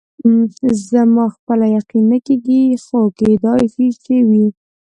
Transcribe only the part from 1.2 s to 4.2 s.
خپله یقین نه کېږي، خو کېدای شي چې